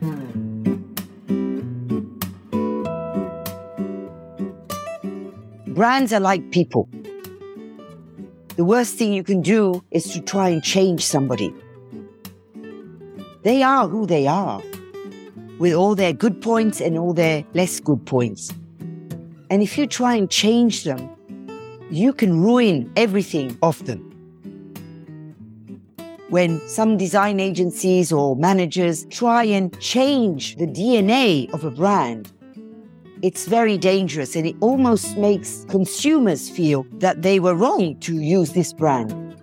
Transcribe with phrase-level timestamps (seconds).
[0.00, 0.84] Hmm.
[5.74, 6.88] Brands are like people.
[8.56, 11.54] The worst thing you can do is to try and change somebody.
[13.42, 14.60] They are who they are,
[15.58, 18.52] with all their good points and all their less good points.
[19.50, 21.08] And if you try and change them,
[21.90, 24.07] you can ruin everything of them.
[26.30, 32.30] When some design agencies or managers try and change the DNA of a brand,
[33.22, 38.52] it's very dangerous and it almost makes consumers feel that they were wrong to use
[38.52, 39.40] this brand.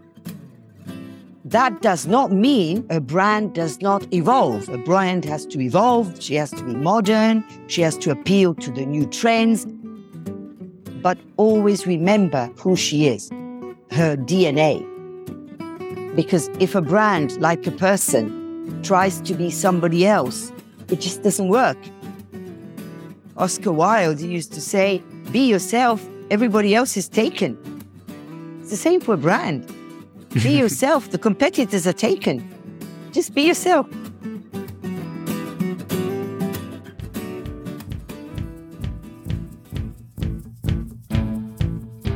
[1.44, 4.70] That does not mean a brand does not evolve.
[4.70, 8.70] A brand has to evolve, she has to be modern, she has to appeal to
[8.70, 9.66] the new trends.
[11.02, 13.30] But always remember who she is,
[13.90, 14.95] her DNA.
[16.16, 20.52] Because if a brand, like a person, tries to be somebody else,
[20.90, 21.78] it just doesn't work.
[23.38, 27.58] Oscar Wilde used to say, Be yourself, everybody else is taken.
[28.62, 29.68] It's the same for a brand.
[30.42, 32.50] Be yourself, the competitors are taken.
[33.12, 33.88] Just be yourself.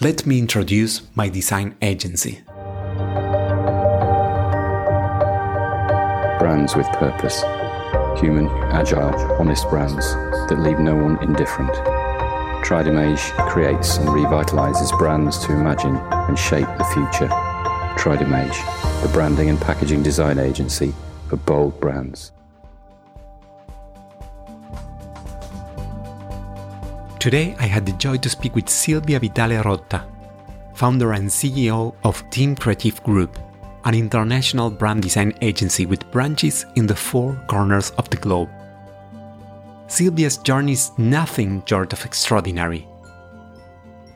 [0.00, 2.42] let me introduce my design agency.
[6.38, 7.42] brands with purpose.
[8.20, 10.14] Human, agile, honest brands
[10.48, 11.72] that leave no one indifferent.
[12.64, 17.28] Tridimage creates and revitalizes brands to imagine and shape the future.
[17.98, 18.56] Tridimage,
[19.02, 20.94] the branding and packaging design agency
[21.28, 22.32] for bold brands.
[27.18, 30.04] Today, I had the joy to speak with Sylvia Vitale Rotta,
[30.74, 33.38] founder and CEO of Team Creatif Group,
[33.84, 38.50] an international brand design agency with branches in the four corners of the globe.
[39.88, 42.86] Sylvia's journey is nothing short of extraordinary.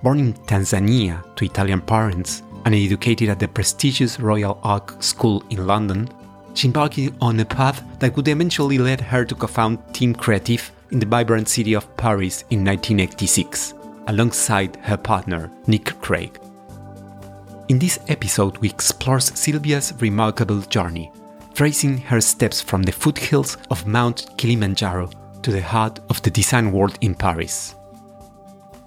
[0.02, 5.66] Born in Tanzania to Italian parents and educated at the prestigious Royal Art School in
[5.66, 6.08] London,
[6.54, 10.70] she embarked on a path that would eventually lead her to co found Team Creatif
[10.90, 13.74] in the vibrant city of Paris in 1986,
[14.08, 16.38] alongside her partner, Nick Craig.
[17.68, 21.12] In this episode, we explore Sylvia's remarkable journey,
[21.54, 25.10] tracing her steps from the foothills of Mount Kilimanjaro
[25.42, 27.76] to the heart of the design world in Paris.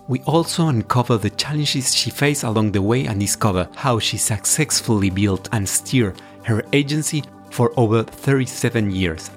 [0.08, 5.10] We also uncover the challenges she faced along the way and discover how she successfully
[5.10, 9.32] built and steered her agency for over 37 years.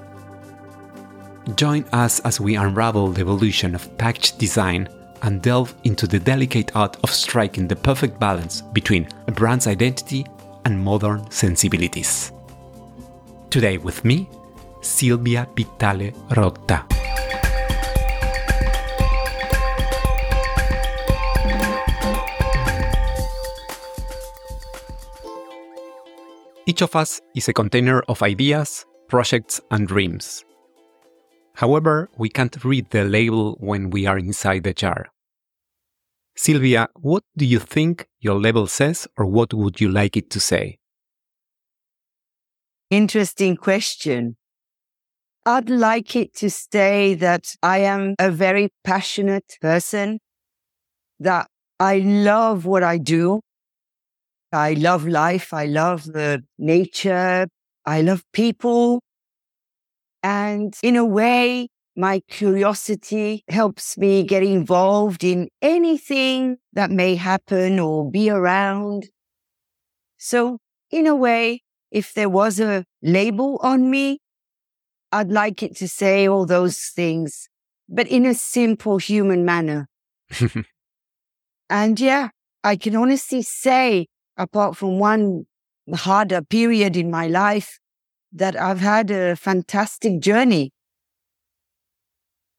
[1.55, 4.89] Join us as we unravel the evolution of package design
[5.23, 10.27] and delve into the delicate art of striking the perfect balance between a brand's identity
[10.65, 12.33] and modern sensibilities.
[13.49, 14.29] Today with me,
[14.83, 16.85] Sylvia Vitale Rotta.
[26.67, 30.45] Each of us is a container of ideas, projects, and dreams.
[31.57, 35.07] However, we can't read the label when we are inside the jar.
[36.37, 40.41] Sylvia, what do you think your label says, or what would you like it to
[40.41, 40.79] say?
[42.91, 44.37] Interesting question.
[45.47, 50.19] I'd like it to say that I am a very passionate person,
[51.21, 51.49] that
[51.81, 53.41] I love what I do.
[54.53, 55.55] I love life.
[55.55, 57.47] I love the nature.
[57.87, 59.01] I love people.
[60.27, 67.79] And in a way, my curiosity helps me get involved in anything that may happen
[67.79, 69.07] or be around.
[70.19, 70.59] So
[70.91, 71.63] in a way,
[71.93, 74.19] if there was a label on me,
[75.13, 77.49] I'd like it to say all those things,
[77.89, 79.87] but in a simple human manner.
[81.71, 82.31] and yeah,
[82.65, 85.47] I can honestly say, apart from one
[85.95, 87.79] harder period in my life,
[88.37, 90.71] that I've had a fantastic journey.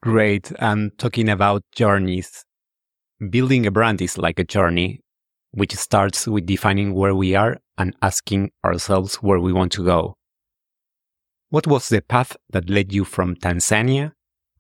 [0.02, 0.52] Great.
[0.60, 2.44] And talking about journeys,
[3.30, 5.02] building a brand is like a journey,
[5.52, 10.16] which starts with defining where we are and asking ourselves where we want to go.
[11.50, 14.12] What was the path that led you from Tanzania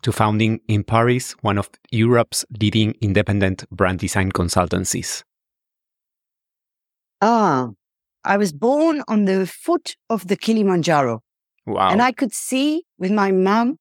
[0.03, 5.23] to founding in Paris one of Europe's leading independent brand design consultancies?
[7.21, 7.71] Ah,
[8.27, 11.21] I was born on the foot of the Kilimanjaro.
[11.65, 11.89] Wow.
[11.89, 13.77] And I could see with my mum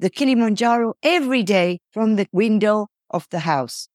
[0.00, 3.88] the Kilimanjaro every day from the window of the house.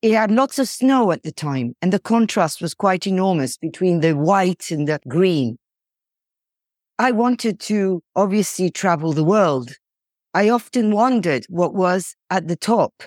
[0.00, 4.00] It had lots of snow at the time, and the contrast was quite enormous between
[4.00, 5.58] the white and the green.
[6.98, 9.74] I wanted to obviously travel the world.
[10.32, 13.02] I often wondered what was at the top.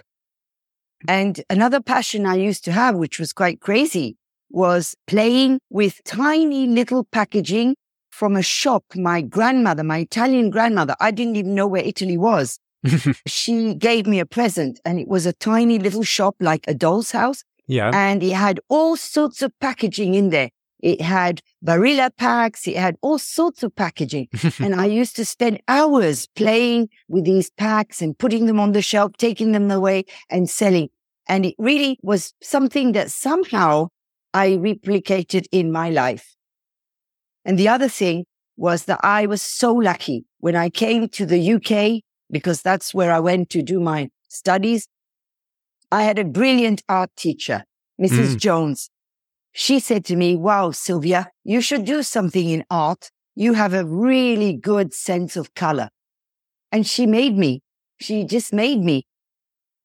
[1.08, 4.18] And another passion I used to have, which was quite crazy,
[4.50, 7.76] was playing with tiny little packaging
[8.10, 8.84] from a shop.
[8.96, 12.60] My grandmother, my Italian grandmother, I didn't even know where Italy was.
[13.28, 17.12] she gave me a present and it was a tiny little shop like a doll's
[17.12, 17.44] house.
[17.68, 17.92] Yeah.
[17.94, 20.50] And it had all sorts of packaging in there.
[20.80, 22.68] It had Barilla packs.
[22.68, 24.28] It had all sorts of packaging.
[24.60, 28.82] and I used to spend hours playing with these packs and putting them on the
[28.82, 30.90] shelf, taking them away and selling.
[31.28, 33.88] And it really was something that somehow
[34.36, 36.36] I replicated in my life.
[37.46, 38.26] And the other thing
[38.58, 43.14] was that I was so lucky when I came to the UK, because that's where
[43.14, 44.90] I went to do my studies.
[45.90, 47.64] I had a brilliant art teacher,
[48.02, 48.34] Mrs.
[48.34, 48.38] Mm.
[48.38, 48.90] Jones.
[49.54, 53.12] She said to me, wow, Sylvia, you should do something in art.
[53.36, 55.88] You have a really good sense of color.
[56.74, 57.62] And she made me.
[58.02, 59.06] She just made me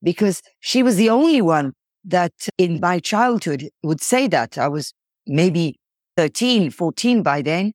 [0.03, 1.75] because she was the only one
[2.05, 4.59] that in my childhood would say that.
[4.59, 4.93] I was
[5.27, 5.79] maybe
[6.17, 7.73] 13, 14 by then.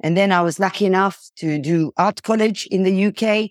[0.00, 3.50] And then I was lucky enough to do art college in the UK.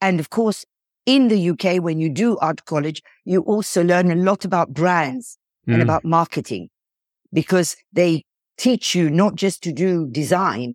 [0.00, 0.64] And of course,
[1.06, 5.38] in the UK, when you do art college, you also learn a lot about brands
[5.66, 5.82] and Mm.
[5.82, 6.68] about marketing
[7.32, 8.22] because they
[8.58, 10.74] teach you not just to do design.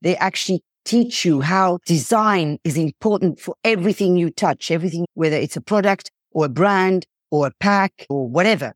[0.00, 5.56] They actually teach you how design is important for everything you touch, everything, whether it's
[5.56, 8.74] a product or a brand or a pack or whatever.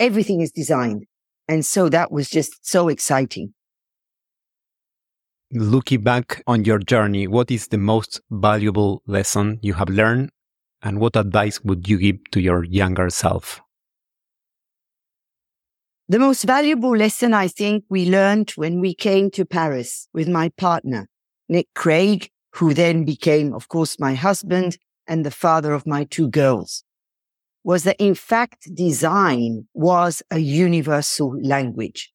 [0.00, 1.04] Everything is designed.
[1.46, 3.54] And so that was just so exciting.
[5.52, 10.30] Looking back on your journey, what is the most valuable lesson you have learned?
[10.82, 13.60] And what advice would you give to your younger self?
[16.08, 20.50] The most valuable lesson I think we learned when we came to Paris with my
[20.56, 21.08] partner,
[21.48, 26.28] Nick Craig, who then became, of course, my husband and the father of my two
[26.28, 26.84] girls,
[27.68, 32.10] was that in fact, design was a universal language.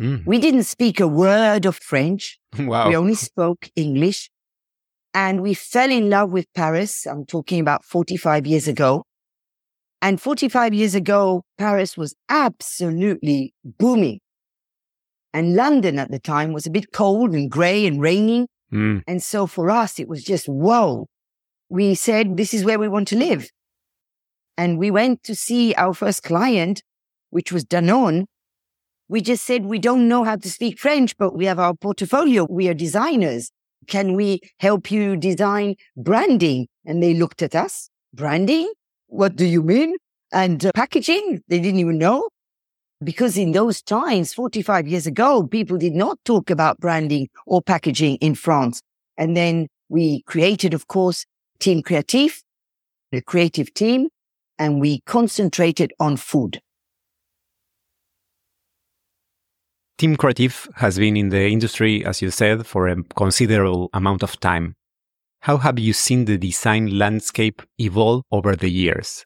[0.00, 0.24] Mm.
[0.24, 2.40] We didn't speak a word of French.
[2.58, 2.88] Wow.
[2.88, 4.30] We only spoke English
[5.12, 7.04] and we fell in love with Paris.
[7.04, 9.04] I'm talking about 45 years ago.
[10.00, 14.20] And 45 years ago, Paris was absolutely booming.
[15.34, 18.46] And London at the time was a bit cold and gray and raining.
[18.72, 19.02] Mm.
[19.06, 21.08] And so for us, it was just, whoa.
[21.68, 23.50] We said, this is where we want to live.
[24.56, 26.82] And we went to see our first client,
[27.30, 28.26] which was Danone.
[29.08, 32.46] We just said, we don't know how to speak French, but we have our portfolio.
[32.48, 33.50] We are designers.
[33.86, 36.68] Can we help you design branding?
[36.86, 37.90] And they looked at us.
[38.14, 38.72] Branding?
[39.08, 39.96] What do you mean?
[40.32, 41.42] And uh, packaging?
[41.48, 42.28] They didn't even know.
[43.02, 48.16] Because in those times, 45 years ago, people did not talk about branding or packaging
[48.16, 48.80] in France.
[49.18, 51.26] And then we created, of course,
[51.58, 52.42] Team Creatif,
[53.12, 54.08] the creative team,
[54.58, 56.60] and we concentrated on food.
[59.96, 64.38] Team Creatif has been in the industry, as you said, for a considerable amount of
[64.40, 64.74] time.
[65.40, 69.24] How have you seen the design landscape evolve over the years?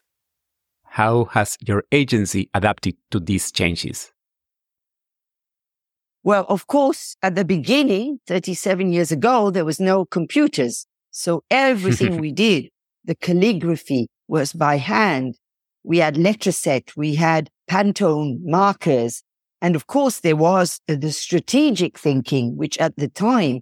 [0.85, 4.11] How has your agency adapted to these changes?
[6.23, 10.85] Well, of course, at the beginning, 37 years ago, there was no computers.
[11.11, 12.69] So everything we did,
[13.05, 15.35] the calligraphy was by hand.
[15.83, 16.95] We had Letraset.
[16.95, 19.23] We had Pantone markers.
[19.61, 23.59] And of course, there was the strategic thinking, which at the time,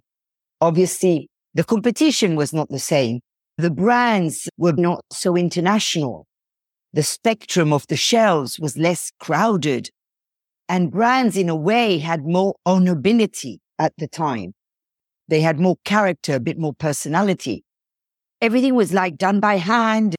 [0.60, 3.20] obviously the competition was not the same.
[3.56, 6.26] The brands were not so international.
[6.92, 9.90] The spectrum of the shelves was less crowded
[10.68, 14.52] and brands in a way had more honorability at the time.
[15.28, 17.64] They had more character, a bit more personality.
[18.40, 20.14] Everything was like done by hand.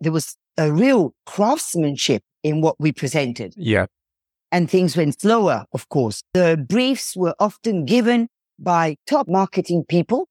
[0.00, 3.86] There was a real craftsmanship in what we presented Yeah.
[4.52, 6.22] and things went slower, of course.
[6.34, 10.28] The briefs were often given by top marketing people.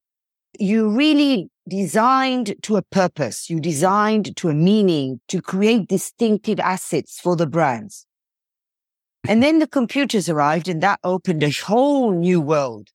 [0.60, 3.50] You really designed to a purpose.
[3.50, 8.06] You designed to a meaning to create distinctive assets for the brands.
[9.28, 12.90] And then the computers arrived and that opened a whole new world.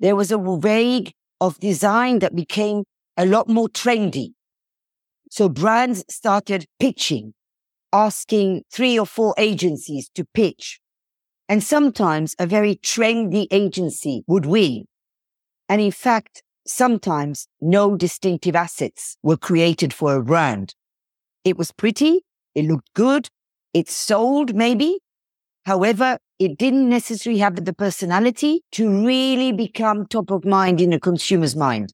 [0.00, 2.84] There was a vague of design that became
[3.16, 4.32] a lot more trendy.
[5.34, 7.34] So brands started pitching,
[7.92, 10.78] asking three or four agencies to pitch.
[11.48, 14.84] And sometimes a very trendy agency would win.
[15.68, 20.76] And in fact, sometimes no distinctive assets were created for a brand.
[21.42, 22.20] It was pretty.
[22.54, 23.26] It looked good.
[23.72, 25.00] It sold maybe.
[25.66, 31.00] However, it didn't necessarily have the personality to really become top of mind in a
[31.00, 31.92] consumer's mind.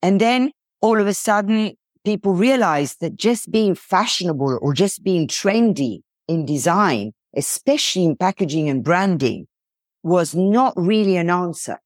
[0.00, 5.28] And then all of a sudden, people realized that just being fashionable or just being
[5.28, 9.46] trendy in design, especially in packaging and branding,
[10.02, 11.78] was not really an answer.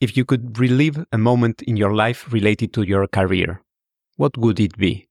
[0.00, 3.62] If you could relive a moment in your life related to your career,
[4.16, 5.08] what would it be?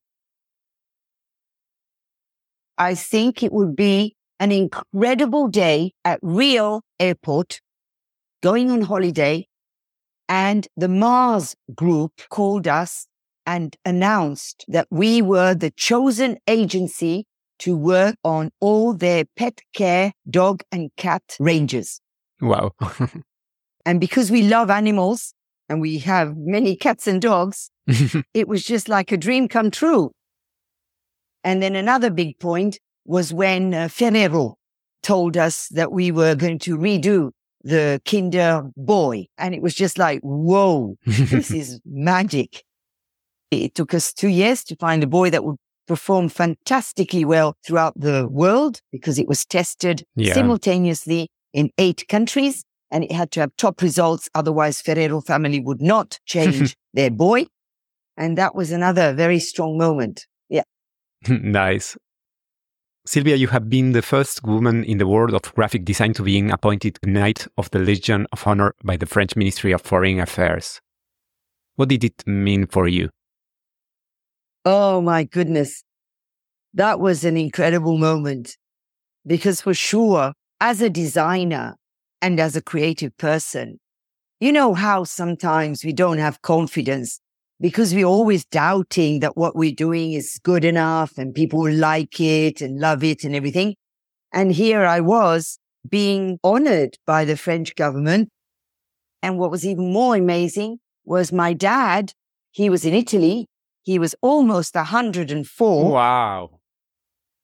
[2.78, 7.62] I think it would be an incredible day at Rio Airport,
[8.42, 9.48] going on holiday,
[10.28, 13.08] and the Mars group called us
[13.52, 17.26] and announced that we were the chosen agency
[17.60, 22.00] to work on all their pet care dog and cat ranges.
[22.40, 22.72] Wow.
[23.86, 25.34] and because we love animals
[25.68, 27.72] and we have many cats and dogs,
[28.34, 30.12] it was just like a dream come true.
[31.44, 34.56] And then another big point was when uh, Ferrero
[35.04, 37.32] told us that we were going to redo
[37.64, 39.28] the Kinder Boy.
[39.38, 42.64] And it was just like, whoa, this is magic.
[43.52, 47.94] It took us two years to find a boy that would perform fantastically well throughout
[48.00, 50.34] the world because it was tested yeah.
[50.34, 54.30] simultaneously in eight countries and it had to have top results.
[54.34, 57.46] Otherwise, Ferrero family would not change their boy.
[58.16, 60.28] And that was another very strong moment.
[60.50, 60.64] Yeah.
[61.28, 61.98] nice.
[63.06, 66.52] Sylvia, you have been the first woman in the world of graphic design to being
[66.52, 70.80] appointed Knight of the Legion of Honor by the French Ministry of Foreign Affairs.
[71.76, 73.10] What did it mean for you?
[74.66, 75.84] Oh my goodness.
[76.74, 78.58] That was an incredible moment
[79.28, 81.76] because for sure, as a designer
[82.22, 83.80] and as a creative person,
[84.40, 87.20] you know how sometimes we don't have confidence
[87.62, 92.20] because we're always doubting that what we're doing is good enough and people will like
[92.20, 93.76] it and love it and everything.
[94.34, 98.30] And here I was being honored by the French government.
[99.24, 102.14] And what was even more amazing was my dad.
[102.52, 103.48] He was in Italy.
[103.84, 105.92] He was almost 104.
[105.92, 106.60] Wow.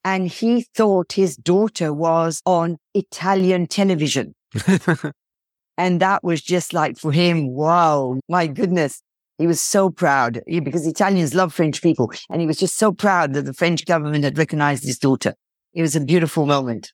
[0.04, 4.36] And he thought his daughter was on Italian television.
[5.78, 9.02] and that was just like for him, wow, my goodness.
[9.38, 12.12] He was so proud because Italians love French people.
[12.30, 15.36] And he was just so proud that the French government had recognized his daughter.
[15.74, 16.92] It was a beautiful moment.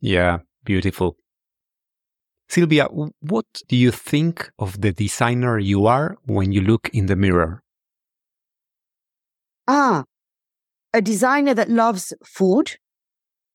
[0.00, 1.16] Yeah, beautiful.
[2.48, 2.86] Sylvia,
[3.20, 7.62] what do you think of the designer you are when you look in the mirror?
[9.68, 10.04] Ah,
[10.94, 12.76] a designer that loves food,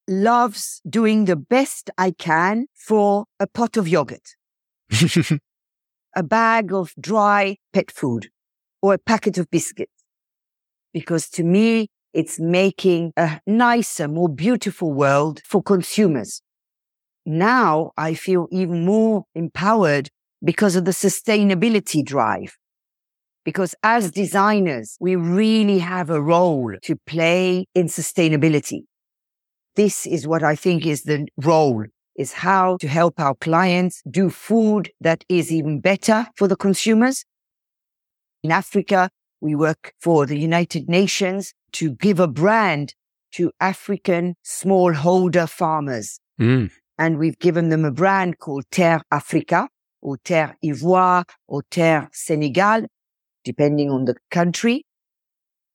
[0.08, 4.36] loves doing the best I can for a pot of yogurt.
[6.16, 8.30] a bag of dry pet food
[8.82, 9.92] or a packet of biscuits.
[10.94, 16.42] Because to me, it's making a nicer, more beautiful world for consumers.
[17.26, 20.10] Now I feel even more empowered
[20.44, 22.58] because of the sustainability drive.
[23.44, 28.82] Because as designers, we really have a role to play in sustainability.
[29.76, 34.30] This is what I think is the role is how to help our clients do
[34.30, 37.26] food that is even better for the consumers.
[38.44, 42.94] In Africa, we work for the United Nations to give a brand
[43.34, 46.20] to African smallholder farmers.
[46.40, 46.70] Mm.
[46.98, 49.70] And we've given them a brand called Terre Africa
[50.02, 52.86] or Terre Ivoire or Terre Senegal,
[53.44, 54.84] depending on the country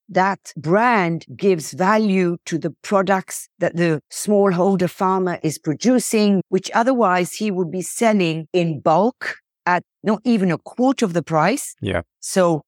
[0.09, 7.33] that brand gives value to the products that the smallholder farmer is producing, which otherwise
[7.33, 11.75] he would be selling in bulk at not even a quarter of the price.
[11.81, 12.03] Yeah.
[12.21, 12.63] So,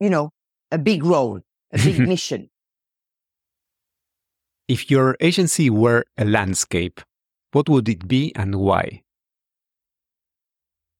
[0.00, 0.30] you know,
[0.72, 1.40] a big role,
[1.72, 2.48] a big mission.
[4.66, 7.00] If your agency were a landscape,
[7.52, 9.02] what would it be and why?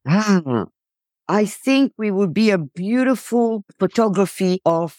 [0.06, 0.66] Ah,
[1.30, 4.96] I think we would be a beautiful photography of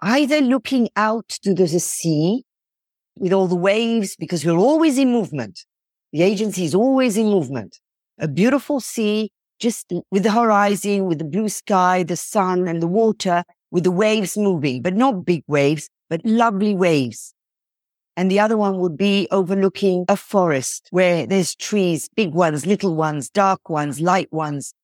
[0.00, 2.44] either looking out to the sea
[3.18, 5.64] with all the waves, because we're always in movement.
[6.12, 7.80] The agency is always in movement.
[8.20, 12.86] A beautiful sea, just with the horizon, with the blue sky, the sun and the
[12.86, 17.34] water, with the waves moving, but not big waves, but lovely waves.
[18.16, 22.94] And the other one would be overlooking a forest where there's trees, big ones, little
[22.94, 24.74] ones, dark ones, light ones.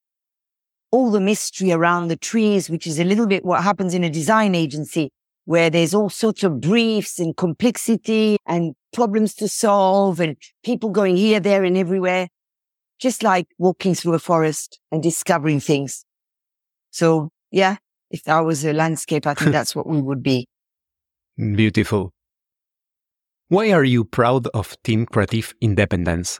[0.91, 4.09] All the mystery around the trees, which is a little bit what happens in a
[4.09, 5.11] design agency
[5.45, 11.17] where there's all sorts of briefs and complexity and problems to solve and people going
[11.17, 12.27] here, there and everywhere.
[12.99, 16.05] Just like walking through a forest and discovering things.
[16.91, 17.77] So yeah,
[18.11, 20.47] if that was a landscape, I think that's what we would be.
[21.37, 22.11] Beautiful.
[23.47, 26.39] Why are you proud of Team Creatif Independence?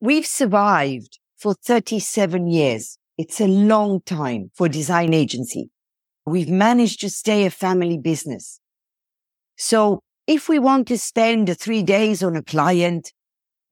[0.00, 2.98] We've survived for 37 years.
[3.16, 5.70] It's a long time for a design agency.
[6.26, 8.60] We've managed to stay a family business.
[9.56, 13.12] So if we want to spend three days on a client,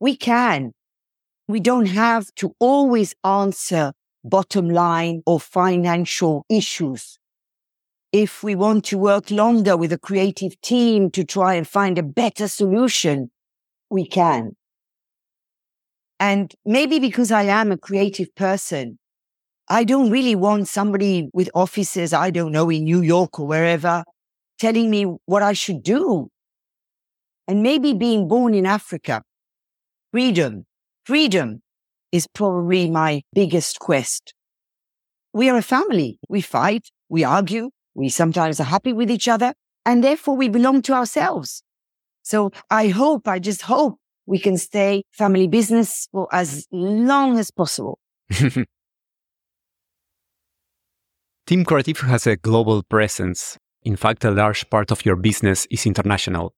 [0.00, 0.72] we can.
[1.46, 3.92] We don't have to always answer
[4.24, 7.18] bottom line or financial issues.
[8.12, 12.02] If we want to work longer with a creative team to try and find a
[12.02, 13.30] better solution,
[13.90, 14.57] we can.
[16.20, 18.98] And maybe because I am a creative person,
[19.68, 24.02] I don't really want somebody with offices, I don't know, in New York or wherever,
[24.58, 26.28] telling me what I should do.
[27.46, 29.22] And maybe being born in Africa,
[30.10, 30.66] freedom,
[31.04, 31.62] freedom
[32.12, 34.34] is probably my biggest quest.
[35.32, 36.18] We are a family.
[36.28, 39.52] We fight, we argue, we sometimes are happy with each other,
[39.84, 41.62] and therefore we belong to ourselves.
[42.22, 43.98] So I hope, I just hope
[44.28, 47.98] we can stay family business for as long as possible.
[51.46, 53.56] Team Creatif has a global presence.
[53.82, 56.52] In fact, a large part of your business is international.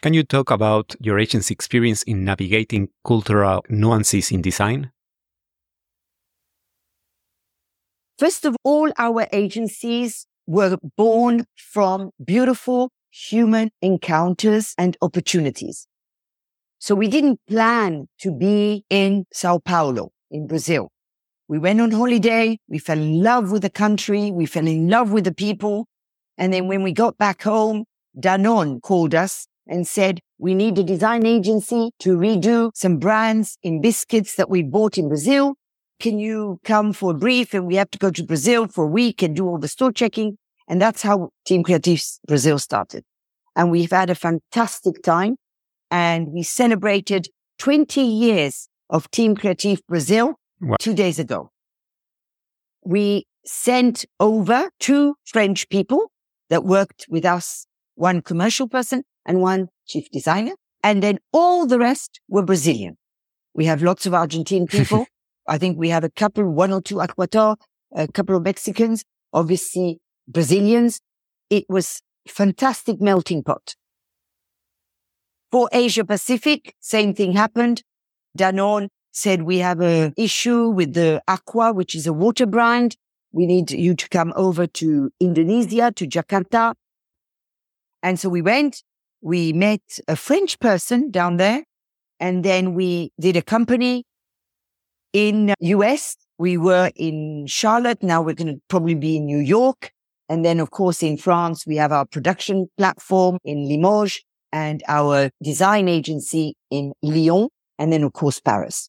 [0.00, 4.90] Can you talk about your agency experience in navigating cultural nuances in design?
[8.18, 15.86] First of all, our agencies were born from beautiful human encounters and opportunities.
[16.84, 20.90] So we didn't plan to be in Sao Paulo in Brazil.
[21.48, 22.58] We went on holiday.
[22.68, 24.30] We fell in love with the country.
[24.30, 25.86] We fell in love with the people.
[26.36, 27.84] And then when we got back home,
[28.20, 33.80] Danone called us and said, we need a design agency to redo some brands in
[33.80, 35.54] biscuits that we bought in Brazil.
[36.00, 37.54] Can you come for a brief?
[37.54, 39.90] And we have to go to Brazil for a week and do all the store
[39.90, 40.36] checking.
[40.68, 43.04] And that's how Team Creatif's Brazil started.
[43.56, 45.36] And we've had a fantastic time
[45.94, 47.28] and we celebrated
[47.58, 50.74] 20 years of Team Creatif Brazil wow.
[50.80, 51.52] two days ago.
[52.84, 56.10] We sent over two French people
[56.50, 60.54] that worked with us, one commercial person and one chief designer.
[60.82, 62.98] And then all the rest were Brazilian.
[63.54, 65.06] We have lots of Argentine people.
[65.46, 67.56] I think we have a couple, one or two Ecuador,
[67.94, 71.00] a couple of Mexicans, obviously Brazilians.
[71.50, 73.76] It was fantastic melting pot.
[75.54, 77.84] For Asia Pacific, same thing happened.
[78.36, 82.96] Danone said we have a issue with the Aqua, which is a water brand.
[83.30, 86.74] We need you to come over to Indonesia, to Jakarta.
[88.02, 88.82] And so we went
[89.22, 91.62] we met a French person down there
[92.18, 94.02] and then we did a company
[95.12, 96.16] in US.
[96.36, 98.02] We were in Charlotte.
[98.02, 99.92] Now we're going to probably be in New York.
[100.28, 105.30] And then, of course, in France, we have our production platform in Limoges and our
[105.42, 107.48] design agency in Lyon.
[107.76, 108.88] And then, of course, Paris.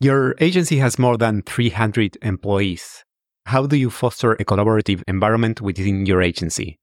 [0.00, 3.04] Your agency has more than 300 employees.
[3.46, 6.80] How do you foster a collaborative environment within your agency?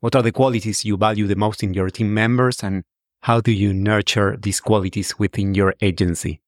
[0.00, 2.84] What are the qualities you value the most in your team members and
[3.22, 6.42] how do you nurture these qualities within your agency?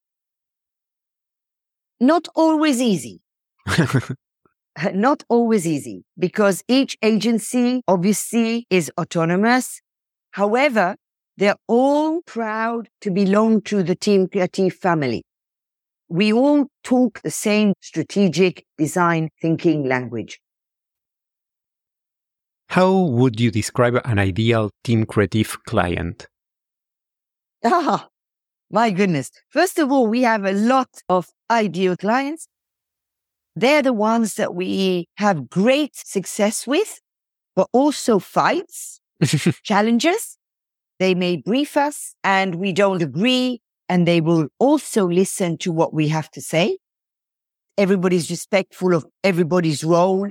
[2.00, 3.22] Not always easy.
[4.94, 9.80] Not always easy because each agency obviously is autonomous.
[10.32, 10.96] However,
[11.36, 15.22] they're all proud to belong to the Team Creatif family.
[16.08, 20.40] We all talk the same strategic design thinking language.
[22.68, 26.28] How would you describe an ideal Team Creatif client?
[27.64, 28.08] Ah,
[28.70, 29.30] my goodness.
[29.48, 32.46] First of all, we have a lot of ideal clients.
[33.56, 37.00] They're the ones that we have great success with,
[37.56, 39.00] but also fights,
[39.64, 40.38] challenges.
[40.98, 45.92] They may brief us and we don't agree and they will also listen to what
[45.92, 46.78] we have to say.
[47.76, 50.30] Everybody's respectful of everybody's role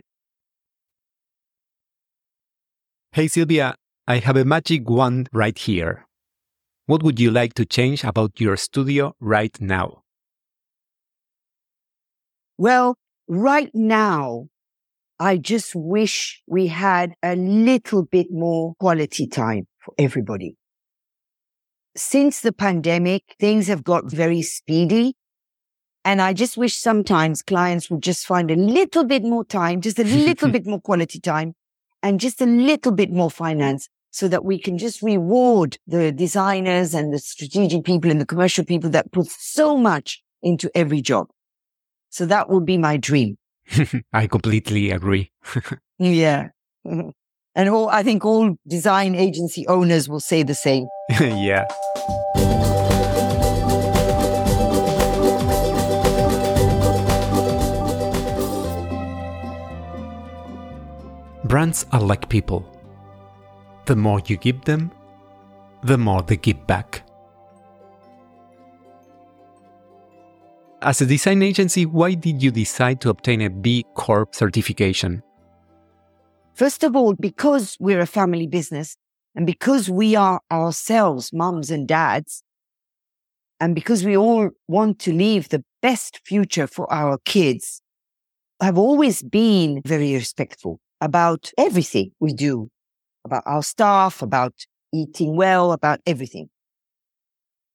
[3.12, 3.74] Hey Sylvia,
[4.08, 6.06] I have a magic wand right here.
[6.86, 10.04] What would you like to change about your studio right now?
[12.60, 12.96] Well,
[13.30, 14.48] right now,
[15.20, 20.56] I just wish we had a little bit more quality time for everybody.
[21.96, 25.16] Since the pandemic, things have got very speedy.
[26.06, 30.00] And I just wish sometimes clients would just find a little bit more time, just
[30.00, 31.54] a little bit more quality time
[32.02, 36.94] and just a little bit more finance so that we can just reward the designers
[36.94, 41.28] and the strategic people and the commercial people that put so much into every job.
[42.10, 43.38] So that would be my dream.
[44.14, 45.32] I completely agree.
[46.00, 46.50] yeah.
[46.86, 47.10] Mm-hmm.
[47.56, 50.88] And all, I think all design agency owners will say the same.
[51.20, 51.66] yeah.
[61.44, 62.64] Brands are like people.
[63.86, 64.92] The more you give them,
[65.82, 67.09] the more they give back.
[70.82, 75.22] As a design agency, why did you decide to obtain a B Corp certification?
[76.54, 78.96] First of all, because we're a family business
[79.36, 82.44] and because we are ourselves mums and dads,
[83.60, 87.82] and because we all want to leave the best future for our kids,
[88.62, 92.70] I've always been very respectful about everything we do,
[93.26, 94.54] about our staff, about
[94.94, 96.50] eating well, about everything.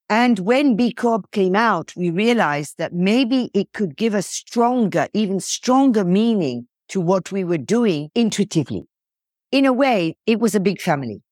[0.09, 5.09] And when B Corp came out, we realized that maybe it could give a stronger,
[5.15, 8.85] even stronger meaning to what we were doing intuitively.
[9.51, 11.23] In a way, it was a big family.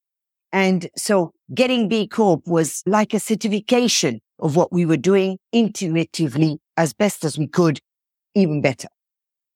[0.52, 6.58] And so getting B Corp was like a certification of what we were doing intuitively
[6.76, 7.80] as best as we could,
[8.34, 8.88] even better.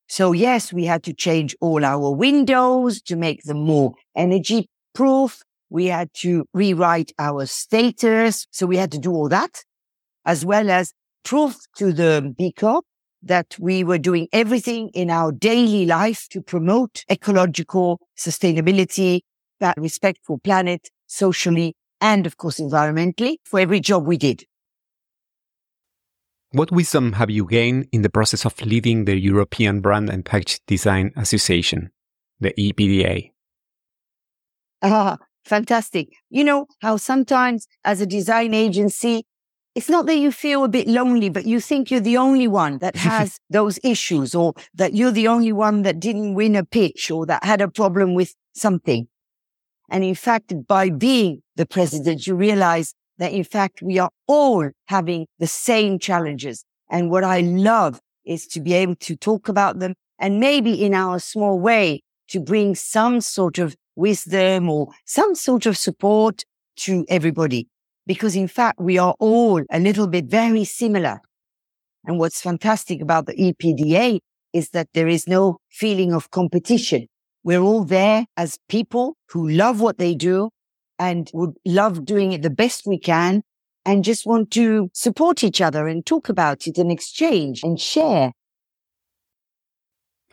[0.08, 5.42] So yes, we had to change all our windows to make them more energy proof.
[5.70, 8.46] We had to rewrite our status.
[8.50, 9.64] So we had to do all that
[10.26, 10.92] as well as
[11.24, 12.84] proof to the B Corp
[13.22, 19.20] that we were doing everything in our daily life to promote ecological sustainability,
[19.60, 24.44] that respect for planet, socially, and of course, environmentally for every job we did.
[26.52, 30.60] What wisdom have you gained in the process of leading the European Brand and Package
[30.66, 31.90] Design Association,
[32.38, 33.32] the EPDA?
[34.82, 36.08] Ah, fantastic.
[36.28, 39.24] You know how sometimes as a design agency,
[39.74, 42.78] it's not that you feel a bit lonely, but you think you're the only one
[42.78, 47.10] that has those issues or that you're the only one that didn't win a pitch
[47.10, 49.06] or that had a problem with something.
[49.88, 54.70] And in fact, by being the president, you realize that in fact we are all
[54.88, 56.64] having the same challenges.
[56.90, 60.94] And what I love is to be able to talk about them and maybe in
[60.94, 66.44] our small way to bring some sort of wisdom or some sort of support
[66.76, 67.68] to everybody.
[68.06, 71.20] Because in fact, we are all a little bit very similar.
[72.04, 74.20] And what's fantastic about the EPDA
[74.52, 77.08] is that there is no feeling of competition.
[77.42, 80.50] We're all there as people who love what they do
[80.98, 83.42] and would love doing it the best we can
[83.84, 88.32] and just want to support each other and talk about it and exchange and share.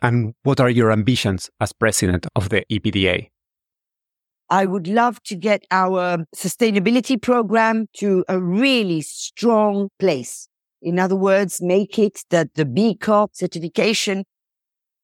[0.02, 3.28] And what are your ambitions as president of the EPDA?
[4.50, 10.48] I would love to get our sustainability program to a really strong place.
[10.82, 14.24] In other words, make it that the B Corp certification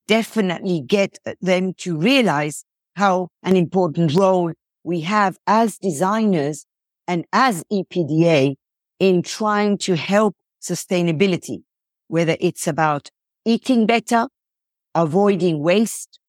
[0.07, 2.65] definitely get uh, them to realize
[2.97, 4.53] how an important role
[4.85, 6.67] we have as designers
[7.07, 8.57] and as EPDA
[8.99, 11.63] in trying to help sustainability,
[12.09, 13.09] whether it's about
[13.45, 14.29] eating better,
[14.95, 16.21] avoiding waste,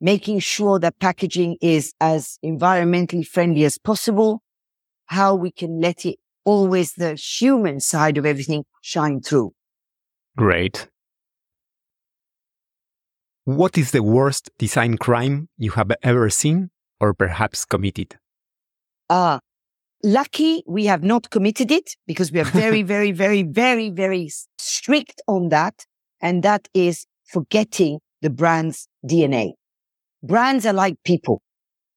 [0.00, 4.42] making sure that packaging is as environmentally friendly as possible,
[5.06, 9.52] how we can let it always the human side of everything shine through.
[10.36, 10.88] Great.
[13.44, 18.18] What is the worst design crime you have ever seen or perhaps committed?
[19.10, 19.40] Ah,
[20.02, 25.20] lucky we have not committed it because we are very, very, very, very, very strict
[25.26, 25.86] on that.
[26.20, 29.52] And that is forgetting the brand's DNA.
[30.28, 31.40] Brands are like people.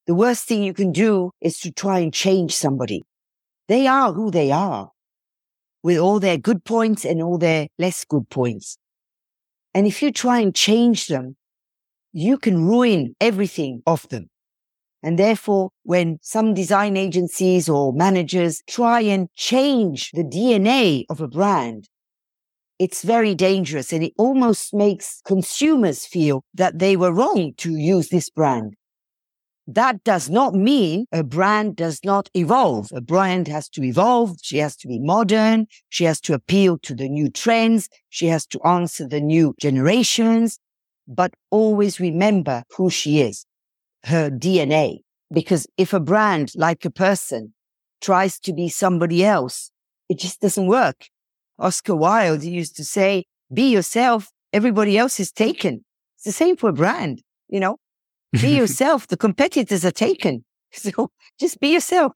[0.06, 3.02] The worst thing you can do is to try and change somebody.
[3.68, 4.88] They are who they are
[5.82, 8.78] with all their good points and all their less good points.
[9.74, 11.36] And if you try and change them,
[12.14, 14.30] you can ruin everything of them.
[15.02, 21.28] And therefore, when some design agencies or managers try and change the DNA of a
[21.28, 21.86] brand,
[22.82, 28.08] it's very dangerous and it almost makes consumers feel that they were wrong to use
[28.08, 28.74] this brand.
[29.68, 32.88] That does not mean a brand does not evolve.
[32.92, 34.38] A brand has to evolve.
[34.42, 35.68] She has to be modern.
[35.90, 37.88] She has to appeal to the new trends.
[38.08, 40.58] She has to answer the new generations,
[41.06, 43.46] but always remember who she is
[44.06, 45.02] her DNA.
[45.32, 47.54] Because if a brand, like a person,
[48.00, 49.70] tries to be somebody else,
[50.08, 51.06] it just doesn't work.
[51.62, 54.30] Oscar Wilde used to say, be yourself.
[54.52, 55.84] Everybody else is taken.
[56.16, 57.76] It's the same for a brand, you know,
[58.32, 59.06] be yourself.
[59.06, 60.44] The competitors are taken.
[60.74, 62.12] So just be yourself.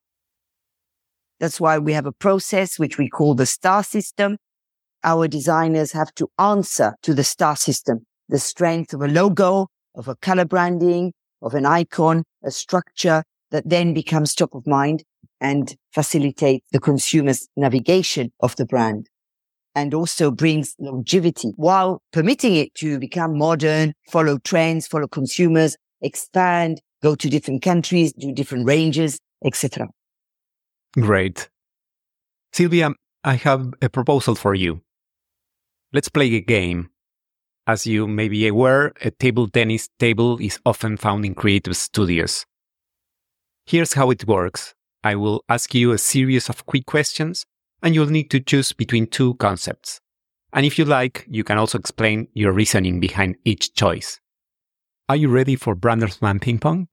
[1.41, 4.39] That's why we have a process which we call the star system.
[5.05, 10.09] Our designers have to answer to the star system, the strength of a logo, of
[10.09, 15.05] a color branding, of an icon, a structure that then becomes top of mind
[15.39, 19.07] and facilitates the consumer's navigation of the brand
[19.77, 26.81] and also brings longevity while permitting it to become modern, follow trends, follow consumers, expand,
[27.03, 29.87] go to different countries, do different ranges, etc.
[30.99, 31.51] Great.
[32.55, 32.91] Sylvia,
[33.23, 34.81] I have a proposal for you.
[35.93, 36.89] Let's play a game.
[37.67, 42.47] As you may be aware, a table tennis table is often found in creative studios.
[43.67, 44.73] Here's how it works
[45.05, 47.45] I will ask you a series of quick questions,
[47.83, 50.01] and you'll need to choose between two concepts.
[50.53, 54.21] And if you like, you can also explain your reasoning behind each choice.
[55.09, 56.89] Are you ready for Branderman Ping Pong?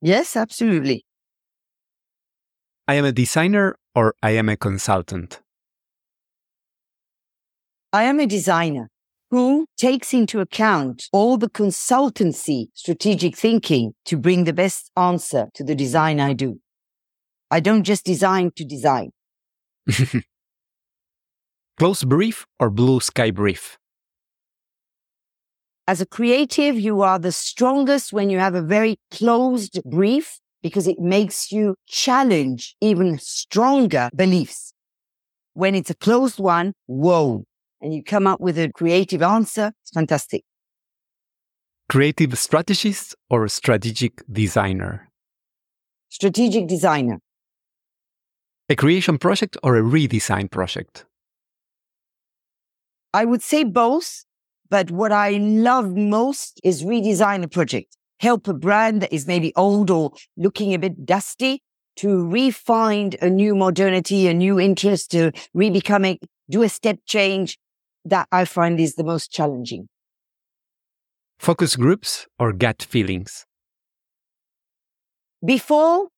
[0.00, 1.04] Yes, absolutely.
[2.86, 5.40] I am a designer or I am a consultant?
[7.92, 8.88] I am a designer
[9.30, 15.64] who takes into account all the consultancy strategic thinking to bring the best answer to
[15.64, 16.60] the design I do.
[17.50, 19.10] I don't just design to design.
[21.78, 23.78] Close brief or blue sky brief?
[25.86, 30.86] As a creative, you are the strongest when you have a very closed brief because
[30.86, 34.74] it makes you challenge even stronger beliefs.
[35.54, 37.44] When it's a closed one, whoa,
[37.80, 40.42] and you come up with a creative answer, it's fantastic.
[41.88, 45.08] Creative strategist or strategic designer?
[46.10, 47.20] Strategic designer.
[48.70, 51.06] A creation project or a redesign project?
[53.14, 54.24] I would say both,
[54.68, 57.96] but what I love most is redesign a project.
[58.20, 61.62] Help a brand that is maybe old or looking a bit dusty
[61.96, 66.18] to re-find a new modernity, a new interest, to re-become it,
[66.50, 67.58] do a step change,
[68.04, 69.88] that I find is the most challenging.
[71.38, 73.46] Focus groups or gut feelings?
[75.44, 76.08] Before,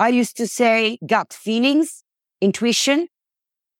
[0.00, 2.04] I used to say gut feelings,
[2.40, 3.08] intuition,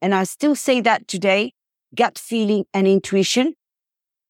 [0.03, 1.53] and I still say that today,
[1.95, 3.55] gut feeling and intuition,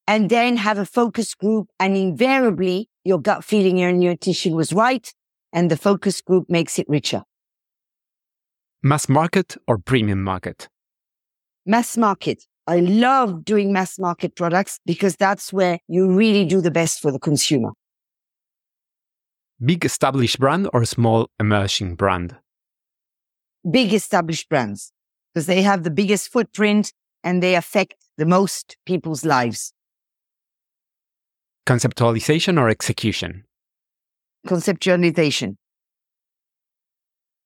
[0.07, 4.71] and then have a focus group and invariably your gut feeling and your intuition was
[4.71, 5.13] right
[5.51, 7.23] and the focus group makes it richer.
[8.83, 10.67] Mass market or premium market?
[11.65, 12.43] Mass market.
[12.67, 17.11] I love doing mass market products because that's where you really do the best for
[17.11, 17.71] the consumer.
[19.63, 22.37] Big established brand or small emerging brand?
[23.69, 24.93] Big established brands
[25.33, 26.93] because they have the biggest footprint
[27.25, 29.73] and they affect the most people's lives.
[31.67, 33.43] Conceptualization or execution?
[34.47, 35.57] Conceptualization.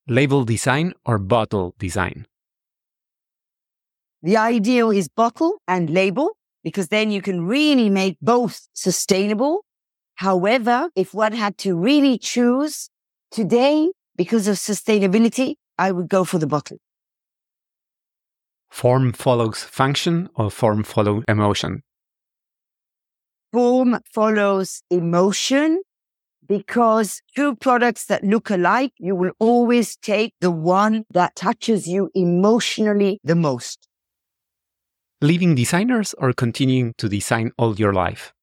[0.06, 2.26] Label design or bottle design?
[4.22, 9.63] The ideal is bottle and label because then you can really make both sustainable.
[10.16, 12.88] However, if one had to really choose
[13.30, 16.78] today because of sustainability, I would go for the bottle.
[18.70, 21.82] Form follows function or form follow emotion?
[23.52, 25.82] Form follows emotion
[26.46, 32.10] because two products that look alike, you will always take the one that touches you
[32.14, 33.88] emotionally the most
[35.24, 38.34] Leaving designers or continuing to design all your life?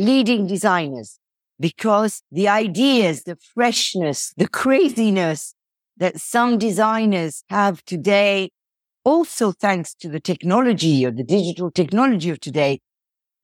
[0.00, 1.18] Leading designers,
[1.58, 5.54] because the ideas, the freshness, the craziness
[5.98, 8.50] that some designers have today,
[9.04, 12.80] also thanks to the technology or the digital technology of today,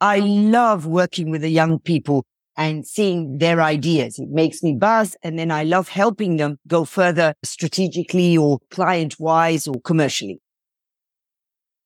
[0.00, 2.24] I love working with the young people
[2.56, 4.18] and seeing their ideas.
[4.18, 5.14] It makes me buzz.
[5.22, 10.40] And then I love helping them go further strategically or client wise or commercially.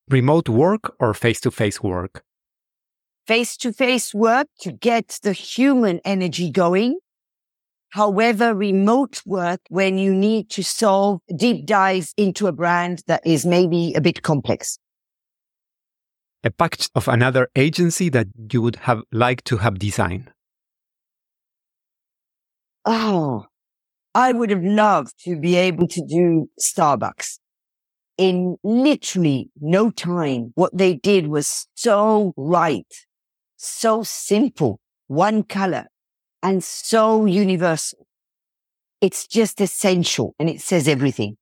[0.09, 2.22] Remote work or face to face work?
[3.31, 6.99] Face to face work to get the human energy going.
[7.90, 13.47] However, remote work when you need to solve deep dives into a brand that is
[13.47, 14.81] maybe a bit complex.
[16.43, 20.33] A package of another agency that you would have liked to have designed.
[22.85, 23.45] Oh,
[24.12, 27.38] I would have loved to be able to do Starbucks
[28.19, 30.51] in literally no time.
[30.57, 32.93] What they did was so right,
[33.61, 35.87] so simple, one color
[36.42, 38.07] and so universal.
[39.01, 41.37] It's just essential and it says everything.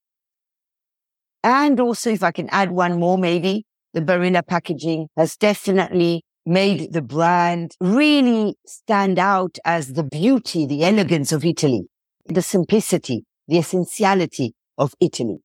[1.44, 6.92] And also, if I can add one more, maybe the Barilla packaging has definitely made
[6.92, 11.82] the brand really stand out as the beauty, the elegance of Italy,
[12.26, 15.38] the simplicity, the essentiality of Italy.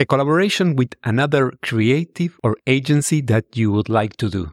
[0.00, 4.52] A collaboration with another creative or agency that you would like to do?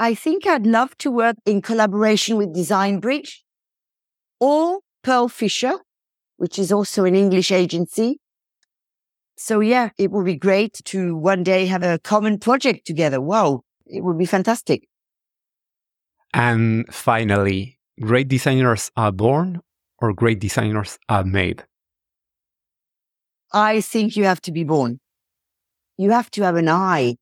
[0.00, 3.44] I think I'd love to work in collaboration with Design Bridge
[4.40, 5.78] or Pearlfisher,
[6.38, 8.18] which is also an English agency.
[9.36, 13.20] So yeah, it would be great to one day have a common project together.
[13.20, 13.60] Wow.
[13.84, 14.88] It would be fantastic.
[16.32, 19.60] And finally, great designers are born
[19.98, 21.64] or great designers are made?
[23.52, 25.00] I think you have to be born.
[25.98, 27.16] You have to have an eye.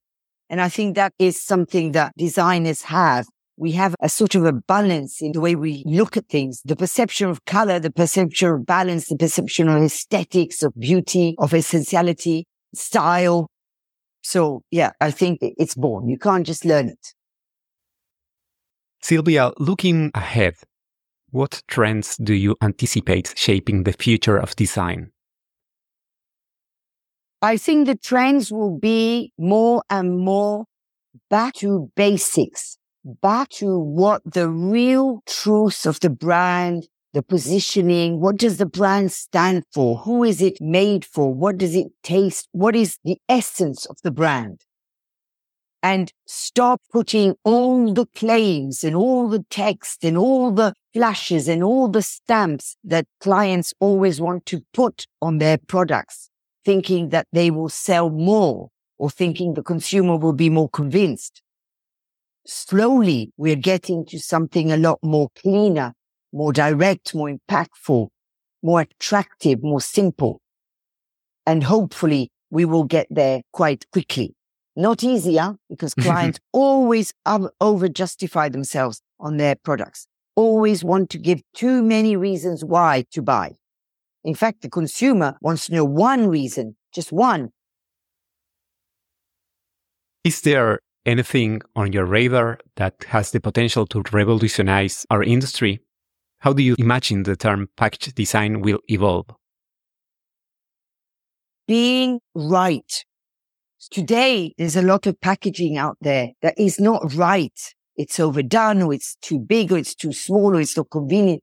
[0.51, 3.27] And I think that is something that designers have.
[3.57, 6.77] We have a sort of a balance in the way we look at things, the
[6.77, 12.47] perception of color, the perception of balance, the perception of aesthetics, of beauty, of essentiality,
[12.75, 13.49] style.
[14.23, 16.09] So yeah, I think it's born.
[16.09, 17.15] You can't just learn it.
[19.03, 20.55] Sylvia, looking ahead,
[21.31, 25.11] what trends do you anticipate shaping the future of design?
[27.41, 30.65] I think the trends will be more and more
[31.31, 38.39] back to basics, back to what the real truth of the brand, the positioning, what
[38.39, 39.99] does the brand stand for?
[39.99, 41.33] Who is it made for?
[41.33, 42.49] What does it taste?
[42.51, 44.63] What is the essence of the brand?
[45.81, 51.63] And stop putting all the claims and all the text and all the flashes and
[51.63, 56.31] all the stamps that clients always want to put on their products
[56.65, 61.43] thinking that they will sell more or thinking the consumer will be more convinced.
[62.47, 65.95] Slowly, we're getting to something a lot more cleaner,
[66.33, 68.09] more direct, more impactful,
[68.63, 70.41] more attractive, more simple.
[71.47, 74.35] And hopefully we will get there quite quickly.
[74.77, 77.13] Not easier because clients always
[77.61, 83.23] over justify themselves on their products, always want to give too many reasons why to
[83.23, 83.58] buy.
[84.29, 87.49] In fact, the consumer wants to know one reason, just one.
[90.23, 95.81] Is there anything on your radar that has the potential to revolutionize our industry?
[96.41, 99.31] How do you imagine the term package design will evolve?
[101.67, 103.07] Being right.
[103.91, 107.59] Today, there's a lot of packaging out there that is not right.
[107.97, 111.43] It's overdone or it's too big or it's too small or it's not convenient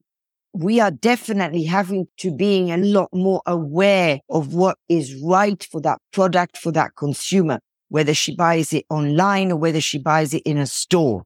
[0.55, 5.81] we are definitely having to being a lot more aware of what is right for
[5.81, 10.41] that product, for that consumer, whether she buys it online or whether she buys it
[10.45, 11.23] in a store.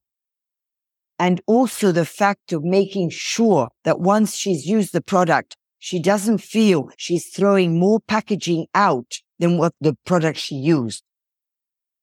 [1.19, 6.39] And also the fact of making sure that once she's used the product, she doesn't
[6.39, 11.03] feel she's throwing more packaging out than what the product she used.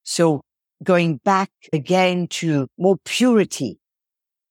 [0.03, 0.41] So
[0.81, 3.79] going back again to more purity,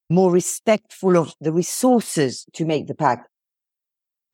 [0.09, 3.27] more respectful of the resources to make the pack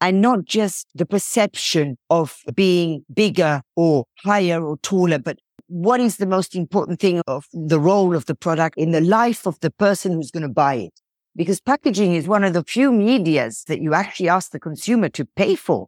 [0.03, 6.17] and not just the perception of being bigger or higher or taller, but what is
[6.17, 9.71] the most important thing of the role of the product in the life of the
[9.71, 10.99] person who's going to buy it?
[11.37, 15.23] Because packaging is one of the few medias that you actually ask the consumer to
[15.37, 15.87] pay for.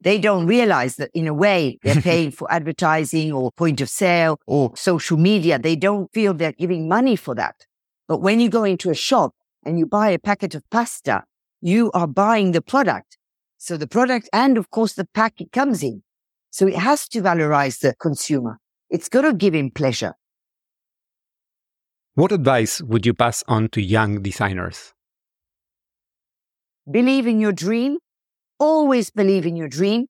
[0.00, 4.38] They don't realize that in a way they're paying for advertising or point of sale
[4.46, 5.58] or social media.
[5.58, 7.66] They don't feel they're giving money for that.
[8.10, 11.22] But when you go into a shop and you buy a packet of pasta,
[11.60, 13.16] you are buying the product.
[13.56, 16.02] So the product and of course the pack it comes in.
[16.50, 18.58] So it has to valorize the consumer.
[18.90, 20.14] It's got to give him pleasure.
[22.16, 24.92] What advice would you pass on to young designers?
[26.90, 27.98] Believe in your dream.
[28.58, 30.06] Always believe in your dream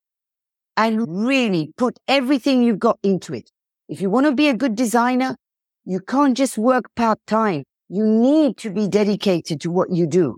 [0.75, 3.51] and really put everything you've got into it.
[3.91, 5.37] If you want to be a good designer,
[5.85, 7.65] you can't just work part time.
[7.92, 10.37] You need to be dedicated to what you do.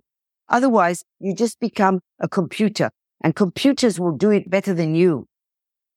[0.48, 2.90] Otherwise, you just become a computer
[3.22, 5.26] and computers will do it better than you.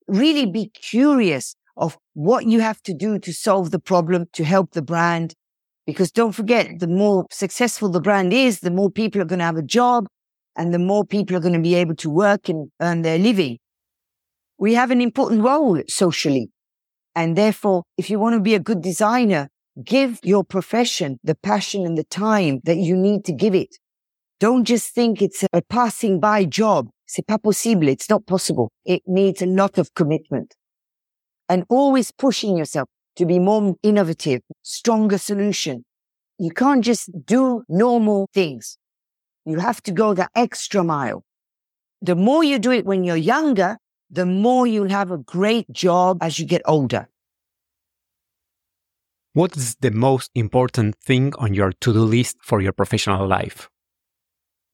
[0.05, 4.71] Really be curious of what you have to do to solve the problem, to help
[4.71, 5.33] the brand.
[5.87, 9.45] Because don't forget, the more successful the brand is, the more people are going to
[9.45, 10.07] have a job
[10.57, 13.59] and the more people are going to be able to work and earn their living.
[14.57, 16.49] We have an important role socially.
[17.15, 19.47] And therefore, if you want to be a good designer,
[19.83, 23.75] Give your profession the passion and the time that you need to give it.
[24.39, 26.89] Don't just think it's a passing by job.
[27.07, 27.87] C'est pas possible.
[27.87, 28.71] It's not possible.
[28.85, 30.55] It needs a lot of commitment
[31.49, 35.85] and always pushing yourself to be more innovative, stronger solution.
[36.37, 38.77] You can't just do normal things.
[39.45, 41.23] You have to go the extra mile.
[42.01, 43.77] The more you do it when you're younger,
[44.09, 47.07] the more you'll have a great job as you get older.
[49.35, 53.69] What is the most important thing on your to do list for your professional life?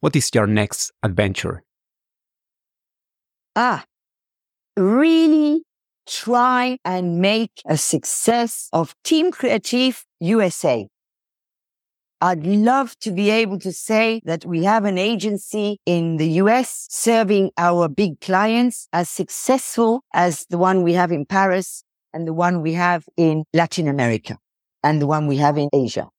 [0.02, 1.64] What is your next adventure?
[3.56, 3.86] Ah,
[4.78, 5.64] really
[6.08, 10.88] try and make a success of Team Creatif USA.
[12.22, 16.86] I'd love to be able to say that we have an agency in the US
[16.92, 21.84] serving our big clients as successful as the one we have in Paris
[22.14, 24.38] and the one we have in Latin America
[24.84, 26.10] and the one we have in Asia.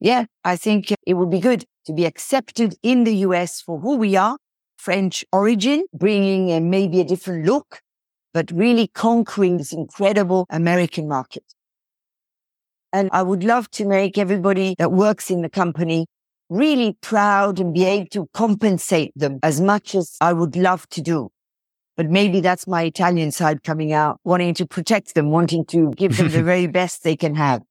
[0.00, 3.96] Yeah, I think it would be good to be accepted in the US for who
[3.96, 4.36] we are,
[4.76, 7.80] French origin, bringing a, maybe a different look,
[8.34, 11.44] but really conquering this incredible American market.
[12.92, 16.06] And I would love to make everybody that works in the company
[16.50, 21.00] really proud and be able to compensate them as much as I would love to
[21.00, 21.30] do.
[21.96, 26.16] But maybe that's my Italian side coming out, wanting to protect them, wanting to give
[26.16, 27.62] them the very best they can have.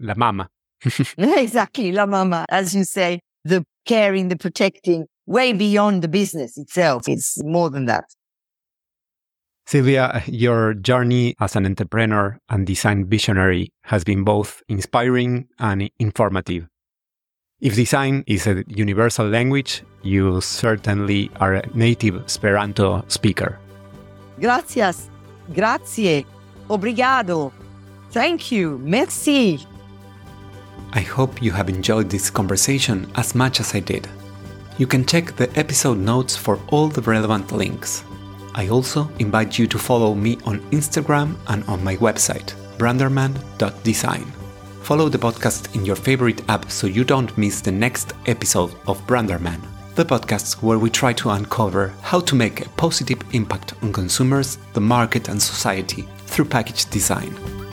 [0.00, 0.48] La mama.
[1.18, 7.08] exactly, la mama, as you say, the caring, the protecting, way beyond the business itself.
[7.08, 8.04] It's more than that.
[9.66, 16.66] Sylvia, your journey as an entrepreneur and design visionary has been both inspiring and informative.
[17.60, 23.58] If design is a universal language, you certainly are a native Esperanto speaker.
[24.38, 25.10] Gracias.
[25.54, 26.26] Grazie.
[26.68, 27.52] Obrigado.
[28.10, 28.78] Thank you.
[28.82, 29.66] Merci.
[30.92, 34.06] I hope you have enjoyed this conversation as much as I did.
[34.78, 38.04] You can check the episode notes for all the relevant links.
[38.54, 44.32] I also invite you to follow me on Instagram and on my website, branderman.design.
[44.82, 49.04] Follow the podcast in your favorite app so you don't miss the next episode of
[49.06, 49.60] Branderman,
[49.94, 54.58] the podcast where we try to uncover how to make a positive impact on consumers,
[54.72, 57.63] the market, and society through package design.